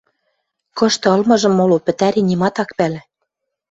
Кышты 0.77 1.07
ылмыжым 1.15 1.53
моло 1.59 1.77
пӹтӓри 1.85 2.21
нимат 2.29 2.55
ак 2.63 2.69
пӓлӹ. 2.77 3.01